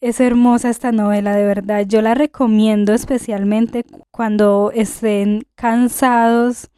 Es 0.00 0.20
hermosa 0.20 0.70
esta 0.70 0.90
novela, 0.90 1.36
de 1.36 1.44
verdad. 1.44 1.84
Yo 1.86 2.00
la 2.00 2.14
recomiendo 2.14 2.94
especialmente 2.94 3.84
cuando 4.10 4.72
estén 4.74 5.42
cansados 5.54 6.70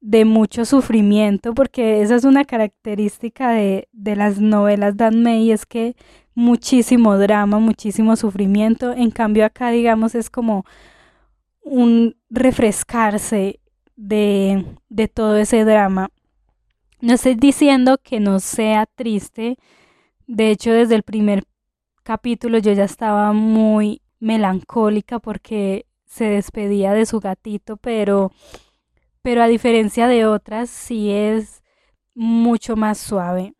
de 0.00 0.24
mucho 0.24 0.64
sufrimiento, 0.64 1.52
porque 1.52 2.00
esa 2.00 2.14
es 2.14 2.24
una 2.24 2.46
característica 2.46 3.50
de, 3.50 3.88
de 3.92 4.16
las 4.16 4.40
novelas 4.40 4.96
de 4.96 5.10
May, 5.10 5.52
es 5.52 5.66
que 5.66 5.94
muchísimo 6.34 7.18
drama, 7.18 7.58
muchísimo 7.58 8.16
sufrimiento. 8.16 8.94
En 8.94 9.10
cambio 9.10 9.44
acá, 9.44 9.68
digamos, 9.72 10.14
es 10.14 10.30
como 10.30 10.64
un 11.60 12.16
refrescarse 12.30 13.60
de, 13.96 14.64
de 14.88 15.08
todo 15.08 15.36
ese 15.36 15.64
drama. 15.64 16.10
No 17.00 17.14
estoy 17.14 17.34
diciendo 17.34 17.98
que 18.02 18.20
no 18.20 18.40
sea 18.40 18.86
triste. 18.86 19.58
De 20.26 20.50
hecho, 20.50 20.72
desde 20.72 20.94
el 20.94 21.02
primer 21.02 21.44
capítulo 22.02 22.58
yo 22.58 22.72
ya 22.72 22.84
estaba 22.84 23.32
muy 23.32 24.02
melancólica 24.20 25.18
porque 25.18 25.86
se 26.06 26.26
despedía 26.26 26.92
de 26.92 27.06
su 27.06 27.20
gatito, 27.20 27.76
pero, 27.76 28.30
pero 29.22 29.42
a 29.42 29.48
diferencia 29.48 30.06
de 30.06 30.26
otras, 30.26 30.70
sí 30.70 31.10
es 31.10 31.62
mucho 32.14 32.76
más 32.76 32.98
suave. 32.98 33.54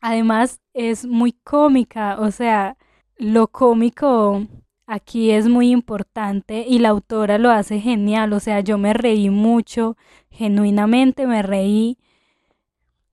Además, 0.00 0.60
es 0.74 1.06
muy 1.06 1.32
cómica, 1.32 2.20
o 2.20 2.30
sea, 2.30 2.76
lo 3.16 3.48
cómico 3.48 4.46
aquí 4.86 5.30
es 5.30 5.48
muy 5.48 5.70
importante 5.70 6.64
y 6.68 6.78
la 6.78 6.90
autora 6.90 7.38
lo 7.38 7.50
hace 7.50 7.80
genial, 7.80 8.32
o 8.32 8.40
sea, 8.40 8.60
yo 8.60 8.78
me 8.78 8.92
reí 8.94 9.30
mucho, 9.30 9.96
genuinamente 10.30 11.26
me 11.26 11.42
reí. 11.42 11.98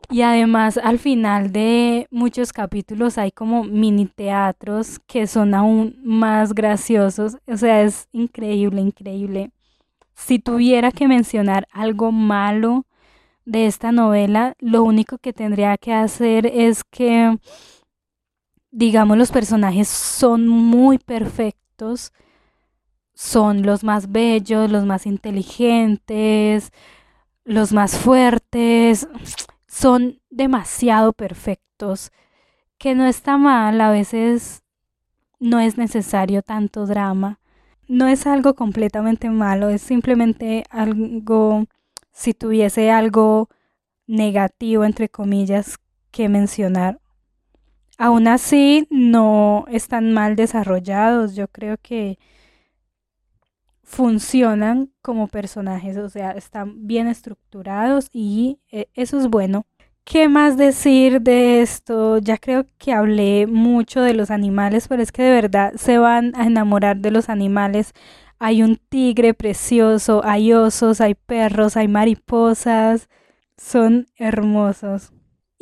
Y 0.09 0.23
además 0.23 0.77
al 0.77 0.99
final 0.99 1.53
de 1.53 2.07
muchos 2.11 2.51
capítulos 2.51 3.17
hay 3.17 3.31
como 3.31 3.63
mini 3.63 4.07
teatros 4.07 4.99
que 4.99 5.25
son 5.25 5.53
aún 5.53 5.95
más 6.03 6.53
graciosos, 6.53 7.37
o 7.47 7.57
sea, 7.57 7.81
es 7.83 8.09
increíble, 8.11 8.81
increíble. 8.81 9.51
Si 10.13 10.37
tuviera 10.39 10.91
que 10.91 11.07
mencionar 11.07 11.67
algo 11.71 12.11
malo 12.11 12.85
de 13.45 13.65
esta 13.65 13.91
novela, 13.91 14.55
lo 14.59 14.83
único 14.83 15.17
que 15.17 15.33
tendría 15.33 15.77
que 15.77 15.93
hacer 15.93 16.45
es 16.45 16.83
que, 16.83 17.37
digamos, 18.71 19.17
los 19.17 19.31
personajes 19.31 19.87
son 19.87 20.47
muy 20.47 20.97
perfectos, 20.97 22.13
son 23.13 23.63
los 23.63 23.83
más 23.83 24.11
bellos, 24.11 24.71
los 24.71 24.85
más 24.85 25.05
inteligentes, 25.05 26.71
los 27.43 27.73
más 27.73 27.97
fuertes, 27.97 29.07
son 29.67 30.19
demasiado 30.29 31.13
perfectos, 31.13 32.11
que 32.77 32.95
no 32.95 33.05
está 33.05 33.37
mal, 33.37 33.79
a 33.81 33.91
veces 33.91 34.63
no 35.39 35.59
es 35.59 35.77
necesario 35.77 36.41
tanto 36.41 36.85
drama. 36.85 37.39
No 37.87 38.07
es 38.07 38.25
algo 38.25 38.55
completamente 38.55 39.29
malo, 39.29 39.69
es 39.69 39.81
simplemente 39.81 40.63
algo 40.69 41.65
si 42.13 42.33
tuviese 42.33 42.91
algo 42.91 43.49
negativo, 44.07 44.85
entre 44.85 45.09
comillas, 45.09 45.77
que 46.11 46.29
mencionar. 46.29 46.99
Aún 47.97 48.27
así, 48.27 48.87
no 48.89 49.65
están 49.69 50.13
mal 50.13 50.35
desarrollados. 50.35 51.35
Yo 51.35 51.47
creo 51.47 51.77
que 51.81 52.17
funcionan 53.83 54.89
como 55.01 55.27
personajes, 55.27 55.97
o 55.97 56.09
sea, 56.09 56.31
están 56.31 56.87
bien 56.87 57.07
estructurados 57.07 58.09
y 58.13 58.59
eh, 58.71 58.87
eso 58.93 59.19
es 59.19 59.27
bueno. 59.27 59.65
¿Qué 60.03 60.29
más 60.29 60.57
decir 60.57 61.21
de 61.21 61.61
esto? 61.61 62.17
Ya 62.17 62.37
creo 62.37 62.65
que 62.77 62.93
hablé 62.93 63.47
mucho 63.47 64.01
de 64.01 64.13
los 64.13 64.31
animales, 64.31 64.87
pero 64.87 65.03
es 65.03 65.11
que 65.11 65.23
de 65.23 65.31
verdad 65.31 65.73
se 65.75 65.97
van 65.97 66.33
a 66.35 66.47
enamorar 66.47 66.97
de 66.97 67.11
los 67.11 67.29
animales 67.29 67.93
hay 68.43 68.63
un 68.63 68.77
tigre 68.77 69.35
precioso, 69.35 70.21
hay 70.25 70.51
osos, 70.51 70.99
hay 70.99 71.13
perros, 71.13 71.77
hay 71.77 71.87
mariposas, 71.87 73.07
son 73.55 74.07
hermosos. 74.15 75.13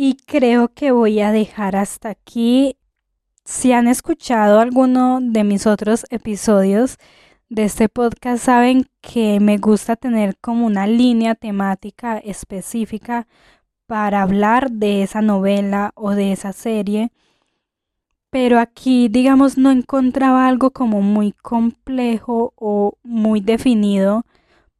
Y 0.02 0.16
creo 0.26 0.70
que 0.70 0.92
voy 0.92 1.20
a 1.20 1.34
dejar 1.34 1.76
hasta 1.76 2.08
aquí. 2.08 2.78
Si 3.44 3.74
han 3.74 3.90
escuchado 3.90 4.62
alguno 4.62 5.20
de 5.22 5.44
mis 5.44 5.68
otros 5.68 6.06
episodios 6.10 6.98
de 7.50 7.66
este 7.66 7.90
podcast, 7.90 8.42
saben 8.46 8.86
que 9.02 9.42
me 9.42 9.58
gusta 9.58 9.98
tener 9.98 10.38
como 10.38 10.66
una 10.66 10.88
línea 10.88 11.36
temática 11.36 12.18
específica 12.18 13.28
para 13.88 14.22
hablar 14.22 14.72
de 14.72 15.04
esa 15.04 15.22
novela 15.22 15.92
o 15.96 16.12
de 16.12 16.32
esa 16.32 16.54
serie 16.54 17.12
pero 18.30 18.60
aquí, 18.60 19.10
digamos, 19.10 19.58
no 19.58 19.70
encontraba 19.72 20.48
algo 20.48 20.72
como 20.72 21.02
muy 21.02 21.32
complejo 21.34 22.54
o 22.56 22.98
muy 23.04 23.42
definido 23.42 24.24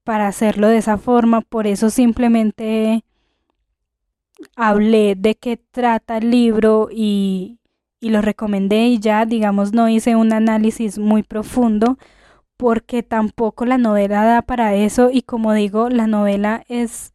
para 0.04 0.28
hacerlo 0.28 0.68
de 0.68 0.78
esa 0.78 0.98
forma, 0.98 1.42
por 1.42 1.68
eso 1.68 1.90
simplemente 1.90 3.04
hablé 4.56 5.16
de 5.16 5.36
qué 5.36 5.58
trata 5.58 6.18
el 6.18 6.32
libro 6.32 6.90
y, 6.92 7.60
y 8.00 8.10
lo 8.10 8.22
recomendé 8.22 8.88
y 8.88 9.00
ya, 9.00 9.26
digamos, 9.26 9.74
no 9.74 9.90
hice 9.90 10.16
un 10.16 10.34
análisis 10.34 10.98
muy 10.98 11.24
profundo 11.24 11.98
porque 12.58 13.04
tampoco 13.04 13.66
la 13.66 13.78
novela 13.78 14.26
da 14.26 14.42
para 14.42 14.76
eso 14.76 15.10
y 15.12 15.22
como 15.22 15.54
digo, 15.54 15.90
la 15.90 16.08
novela 16.08 16.64
es 16.68 17.14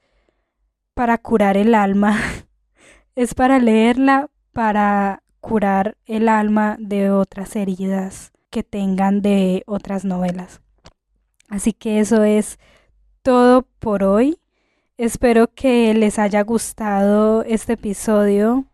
para 0.95 1.19
curar 1.19 1.57
el 1.57 1.75
alma, 1.75 2.19
es 3.15 3.35
para 3.35 3.59
leerla, 3.59 4.31
para 4.53 5.23
curar 5.41 5.99
el 6.07 6.31
alma 6.31 6.77
de 6.79 7.11
otras 7.11 7.57
heridas 7.57 8.33
que 8.49 8.63
tengan 8.63 9.21
de 9.21 9.63
otras 9.67 10.05
novelas. 10.05 10.63
Así 11.49 11.73
que 11.73 12.01
eso 12.01 12.25
es 12.25 12.59
todo 13.23 13.67
por 13.79 14.03
hoy. 14.05 14.39
Espero 14.97 15.49
que 15.53 15.93
les 15.93 16.21
haya 16.21 16.43
gustado 16.45 17.43
este 17.43 17.73
episodio. 17.73 18.67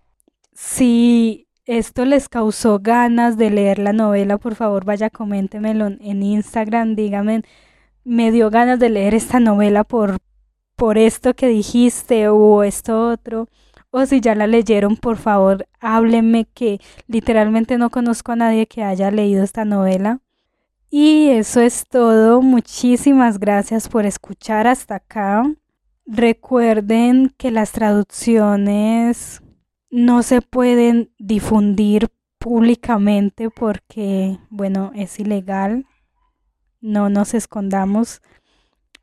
Si 0.53 1.49
esto 1.65 2.05
les 2.05 2.29
causó 2.29 2.79
ganas 2.79 3.39
de 3.39 3.49
leer 3.49 3.79
la 3.79 3.95
novela, 3.95 4.37
por 4.37 4.55
favor 4.55 4.85
vaya 4.85 5.09
coméntemelo 5.09 5.87
en 5.87 6.23
Instagram, 6.23 6.95
díganme, 6.95 7.43
me 8.05 8.33
dio 8.33 8.51
ganas 8.51 8.79
de 8.79 8.91
leer 8.91 9.15
esta 9.15 9.41
novela 9.41 9.83
por, 9.83 10.19
por 10.77 10.99
esto 10.99 11.33
que 11.33 11.49
dijiste 11.49 12.29
o 12.29 12.65
esto 12.65 13.09
otro. 13.09 13.49
O 13.91 14.05
si 14.05 14.21
ya 14.21 14.35
la 14.35 14.47
leyeron, 14.47 14.97
por 14.97 15.17
favor, 15.17 15.67
háblenme 15.81 16.45
que 16.53 16.81
literalmente 17.07 17.79
no 17.79 17.89
conozco 17.89 18.33
a 18.33 18.37
nadie 18.37 18.67
que 18.67 18.83
haya 18.83 19.11
leído 19.11 19.43
esta 19.43 19.65
novela. 19.65 20.21
Y 20.91 21.31
eso 21.31 21.63
es 21.63 21.87
todo. 21.89 22.43
Muchísimas 22.43 23.39
gracias 23.39 23.89
por 23.89 24.05
escuchar 24.05 24.67
hasta 24.67 24.97
acá. 24.97 25.45
Recuerden 26.13 27.33
que 27.37 27.51
las 27.51 27.73
traducciones 27.73 29.43
no 29.91 30.23
se 30.23 30.43
pueden 30.43 31.13
difundir 31.19 32.09
públicamente 32.39 33.51
porque, 33.51 34.39
bueno, 34.51 34.93
es 34.95 35.21
ilegal. 35.21 35.87
No 36.81 37.11
nos 37.11 37.35
escondamos. 37.35 38.23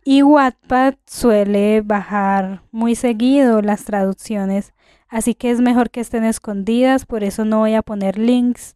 Y 0.04 0.22
Wattpad 0.22 0.96
suele 1.06 1.82
bajar 1.82 2.64
muy 2.72 2.96
seguido 2.96 3.62
las 3.62 3.86
traducciones 3.86 4.74
así 5.10 5.36
que 5.36 5.52
es 5.52 5.62
mejor 5.62 5.90
que 5.90 6.02
estén 6.02 6.24
escondidas, 6.24 7.06
por 7.06 7.24
eso 7.24 7.46
no 7.46 7.60
voy 7.60 7.74
a 7.74 7.82
poner 7.82 8.18
links. 8.18 8.76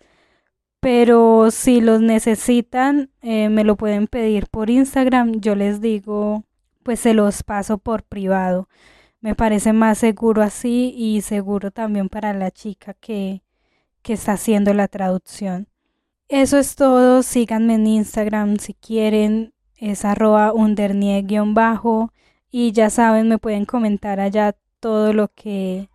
Pero 0.79 1.51
si 1.51 1.79
los 1.79 2.01
necesitan, 2.01 3.11
eh, 3.21 3.49
me 3.49 3.63
lo 3.63 3.75
pueden 3.77 4.07
pedir 4.07 4.47
por 4.47 4.69
Instagram. 4.71 5.39
Yo 5.39 5.55
les 5.55 5.79
digo, 5.79 6.43
pues 6.83 6.99
se 6.99 7.13
los 7.13 7.43
paso 7.43 7.77
por 7.77 8.03
privado. 8.03 8.67
Me 9.19 9.35
parece 9.35 9.73
más 9.73 9.99
seguro 9.99 10.41
así 10.41 10.93
y 10.97 11.21
seguro 11.21 11.71
también 11.71 12.09
para 12.09 12.33
la 12.33 12.51
chica 12.51 12.93
que, 12.95 13.43
que 14.01 14.13
está 14.13 14.33
haciendo 14.33 14.73
la 14.73 14.87
traducción. 14.87 15.67
Eso 16.27 16.57
es 16.57 16.75
todo. 16.75 17.23
Síganme 17.23 17.75
en 17.75 17.87
Instagram 17.87 18.57
si 18.57 18.73
quieren. 18.73 19.53
Es 19.75 20.05
arroba 20.05 20.53
undernie-bajo. 20.53 22.13
Y 22.49 22.71
ya 22.71 22.89
saben, 22.89 23.29
me 23.29 23.37
pueden 23.37 23.65
comentar 23.65 24.19
allá 24.19 24.55
todo 24.79 25.13
lo 25.13 25.27
que 25.29 25.89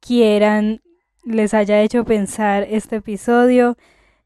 quieran 0.00 0.80
les 1.24 1.54
haya 1.54 1.80
hecho 1.82 2.04
pensar 2.04 2.66
este 2.68 2.96
episodio. 2.96 3.76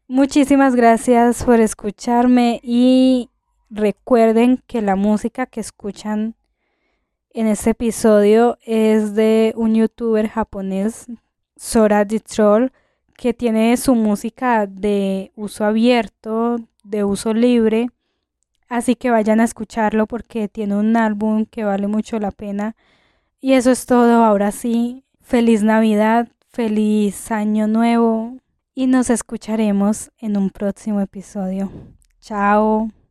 Muchísimas 0.07 0.75
gracias 0.75 1.45
por 1.45 1.61
escucharme 1.61 2.61
y 2.63 3.31
recuerden 3.71 4.63
que 4.67 4.83
la 4.83 4.97
música 4.97 5.47
que 5.47 5.61
escuchan 5.61 6.35
en 7.31 7.47
este 7.49 7.71
episodio 7.71 8.59
es 8.65 9.15
de 9.15 9.53
un 9.57 9.75
youtuber 9.75 10.29
japonés, 10.29 11.07
Sora 11.57 12.07
the 12.07 12.21
que 13.17 13.35
tiene 13.35 13.77
su 13.77 13.95
música 13.95 14.67
de 14.67 15.33
uso 15.37 15.65
abierto, 15.65 16.59
de 16.85 17.05
uso 17.05 17.33
libre. 17.33 17.89
Así 18.69 18.97
que 18.97 19.11
vayan 19.11 19.41
a 19.41 19.45
escucharlo 19.45 20.07
porque 20.07 20.49
tiene 20.49 20.77
un 20.77 20.97
álbum 20.97 21.47
que 21.47 21.65
vale 21.65 21.87
mucho 21.87 22.19
la 22.19 22.31
pena 22.31 22.75
Y 23.41 23.53
eso 23.53 23.71
es 23.71 23.87
todo, 23.87 24.25
ahora 24.25 24.53
sí, 24.53 25.05
feliz 25.21 25.63
Navidad, 25.63 26.29
feliz 26.49 27.31
año 27.31 27.67
nuevo 27.67 28.39
y 28.75 28.87
nos 28.87 29.11
escucharemos 29.11 30.11
en 30.19 30.37
un 30.37 30.51
próximo 30.51 31.01
episodio. 31.01 31.71
Chao. 32.21 32.95